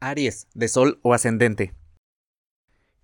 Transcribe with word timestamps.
Aries, 0.00 0.46
de 0.54 0.68
Sol 0.68 1.00
o 1.02 1.14
Ascendente. 1.14 1.74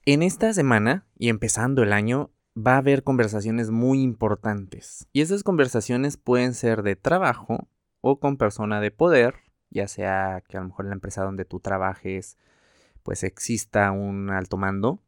En 0.06 0.22
esta 0.22 0.52
semana 0.52 1.06
y 1.16 1.28
empezando 1.28 1.82
el 1.82 1.92
año 1.92 2.30
va 2.56 2.74
a 2.74 2.78
haber 2.78 3.02
conversaciones 3.02 3.70
muy 3.70 4.02
importantes. 4.02 5.08
Y 5.12 5.22
esas 5.22 5.42
conversaciones 5.42 6.16
pueden 6.16 6.54
ser 6.54 6.82
de 6.82 6.96
trabajo 6.96 7.68
o 8.00 8.20
con 8.20 8.36
persona 8.36 8.80
de 8.80 8.90
poder, 8.90 9.34
ya 9.70 9.88
sea 9.88 10.42
que 10.46 10.56
a 10.56 10.60
lo 10.60 10.68
mejor 10.68 10.84
en 10.84 10.90
la 10.90 10.96
empresa 10.96 11.24
donde 11.24 11.44
tú 11.44 11.60
trabajes 11.60 12.36
pues 13.02 13.22
exista 13.22 13.90
un 13.90 14.30
alto 14.30 14.56
mando. 14.56 15.02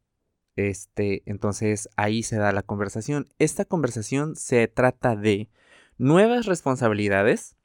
Este, 0.55 1.21
entonces 1.25 1.89
ahí 1.95 2.23
se 2.23 2.37
da 2.37 2.51
la 2.51 2.63
conversación. 2.63 3.27
Esta 3.37 3.65
conversación 3.65 4.35
se 4.35 4.67
trata 4.67 5.15
de 5.15 5.49
nuevas 5.97 6.47
responsabilidades 6.47 7.55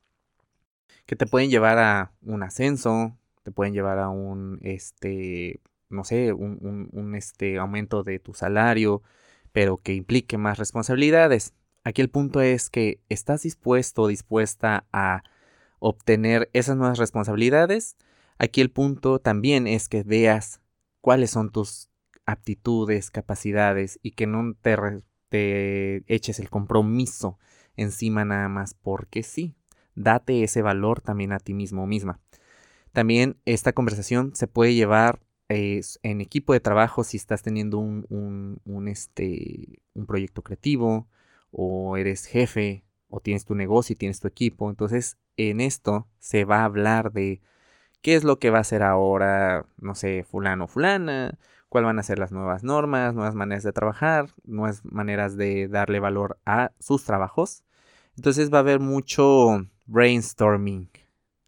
que 1.06 1.16
te 1.16 1.26
pueden 1.26 1.50
llevar 1.50 1.78
a 1.78 2.12
un 2.22 2.42
ascenso, 2.42 3.16
te 3.42 3.52
pueden 3.52 3.74
llevar 3.74 3.98
a 3.98 4.08
un, 4.08 4.58
este, 4.62 5.60
no 5.88 6.04
sé, 6.04 6.32
un, 6.32 6.88
un, 6.92 7.14
este, 7.14 7.58
aumento 7.58 8.02
de 8.02 8.18
tu 8.18 8.34
salario, 8.34 9.02
pero 9.52 9.78
que 9.78 9.94
implique 9.94 10.38
más 10.38 10.58
responsabilidades. 10.58 11.54
Aquí 11.84 12.00
el 12.02 12.10
punto 12.10 12.40
es 12.40 12.70
que 12.70 13.00
estás 13.08 13.42
dispuesto 13.42 14.02
o 14.02 14.08
dispuesta 14.08 14.86
a 14.92 15.22
obtener 15.78 16.48
esas 16.52 16.76
nuevas 16.76 16.98
responsabilidades. 16.98 17.96
Aquí 18.38 18.60
el 18.60 18.70
punto 18.70 19.18
también 19.18 19.66
es 19.66 19.88
que 19.88 20.02
veas 20.04 20.60
cuáles 21.00 21.30
son 21.30 21.50
tus 21.50 21.90
aptitudes, 22.24 23.10
capacidades 23.10 23.98
y 24.02 24.12
que 24.12 24.26
no 24.26 24.54
te, 24.60 24.76
te 25.28 26.04
eches 26.06 26.38
el 26.38 26.50
compromiso 26.50 27.38
encima 27.76 28.24
nada 28.24 28.48
más 28.48 28.74
porque 28.74 29.22
sí. 29.22 29.54
Date 29.94 30.42
ese 30.42 30.62
valor 30.62 31.00
también 31.00 31.32
a 31.32 31.38
ti 31.38 31.52
mismo 31.52 31.86
misma. 31.86 32.20
También 32.92 33.38
esta 33.46 33.72
conversación 33.72 34.34
se 34.34 34.46
puede 34.46 34.74
llevar 34.74 35.20
eh, 35.48 35.80
en 36.02 36.20
equipo 36.20 36.52
de 36.52 36.60
trabajo 36.60 37.04
si 37.04 37.16
estás 37.16 37.42
teniendo 37.42 37.78
un, 37.78 38.06
un, 38.64 38.88
este, 38.88 39.82
un 39.94 40.06
proyecto 40.06 40.42
creativo 40.42 41.08
o 41.50 41.96
eres 41.96 42.26
jefe 42.26 42.84
o 43.08 43.20
tienes 43.20 43.44
tu 43.44 43.54
negocio 43.54 43.94
y 43.94 43.96
tienes 43.96 44.20
tu 44.20 44.28
equipo. 44.28 44.70
Entonces 44.70 45.18
en 45.36 45.60
esto 45.60 46.08
se 46.18 46.44
va 46.44 46.60
a 46.60 46.64
hablar 46.64 47.12
de 47.12 47.40
qué 48.02 48.14
es 48.14 48.24
lo 48.24 48.38
que 48.38 48.50
va 48.50 48.58
a 48.58 48.62
hacer 48.62 48.82
ahora, 48.82 49.66
no 49.78 49.94
sé, 49.94 50.24
fulano 50.24 50.64
o 50.64 50.68
fulana, 50.68 51.38
cuáles 51.68 51.86
van 51.86 51.98
a 51.98 52.02
ser 52.02 52.18
las 52.18 52.32
nuevas 52.32 52.62
normas, 52.64 53.14
nuevas 53.14 53.34
maneras 53.34 53.62
de 53.62 53.72
trabajar, 53.72 54.28
nuevas 54.44 54.84
maneras 54.84 55.36
de 55.36 55.68
darle 55.68 56.00
valor 56.00 56.38
a 56.44 56.72
sus 56.78 57.04
trabajos. 57.04 57.64
Entonces 58.16 58.52
va 58.52 58.58
a 58.58 58.60
haber 58.60 58.80
mucho 58.80 59.66
brainstorming 59.86 60.88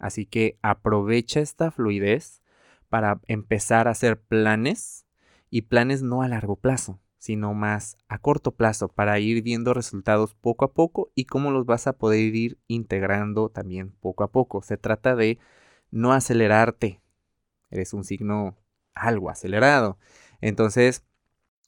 Así 0.04 0.26
que 0.26 0.58
aprovecha 0.60 1.40
esta 1.40 1.70
fluidez 1.70 2.42
para 2.90 3.22
empezar 3.26 3.88
a 3.88 3.92
hacer 3.92 4.20
planes 4.20 5.06
y 5.48 5.62
planes 5.62 6.02
no 6.02 6.20
a 6.20 6.28
largo 6.28 6.56
plazo, 6.56 7.00
sino 7.16 7.54
más 7.54 7.96
a 8.06 8.18
corto 8.18 8.50
plazo 8.50 8.88
para 8.88 9.18
ir 9.18 9.42
viendo 9.42 9.72
resultados 9.72 10.34
poco 10.34 10.66
a 10.66 10.74
poco 10.74 11.10
y 11.14 11.24
cómo 11.24 11.50
los 11.50 11.64
vas 11.64 11.86
a 11.86 11.94
poder 11.94 12.36
ir 12.36 12.58
integrando 12.68 13.48
también 13.48 13.92
poco 13.92 14.24
a 14.24 14.30
poco. 14.30 14.60
Se 14.60 14.76
trata 14.76 15.16
de 15.16 15.38
no 15.90 16.12
acelerarte. 16.12 17.00
Eres 17.70 17.94
un 17.94 18.04
signo 18.04 18.58
algo 18.92 19.30
acelerado. 19.30 19.96
Entonces, 20.42 21.02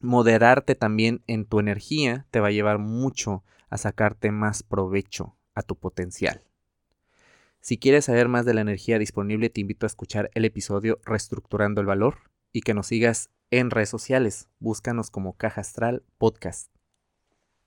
moderarte 0.03 0.75
también 0.75 1.23
en 1.27 1.47
tu 1.47 1.59
energía 1.59 2.27
te 2.31 2.41
va 2.41 2.49
a 2.49 2.51
llevar 2.51 2.81
mucho 2.81 3.45
a 3.71 3.79
sacarte 3.79 4.31
más 4.31 4.63
provecho 4.63 5.39
a 5.55 5.63
tu 5.63 5.75
potencial. 5.75 6.43
Si 7.67 7.79
quieres 7.79 8.05
saber 8.05 8.29
más 8.29 8.47
de 8.47 8.55
la 8.55 8.61
energía 8.61 8.97
disponible, 8.97 9.51
te 9.51 9.61
invito 9.61 9.87
a 9.87 9.89
escuchar 9.89 10.31
el 10.35 10.45
episodio 10.45 11.01
Reestructurando 11.05 11.81
el 11.81 11.89
Valor 11.89 12.19
y 12.53 12.61
que 12.61 12.75
nos 12.75 12.87
sigas 12.87 13.29
en 13.51 13.71
redes 13.71 13.89
sociales. 13.89 14.49
Búscanos 14.61 15.11
como 15.11 15.33
Caja 15.33 15.63
Astral 15.63 16.05
Podcast. 16.17 16.76